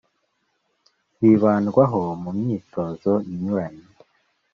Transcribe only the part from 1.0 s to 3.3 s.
Zibandwaho mu myitozo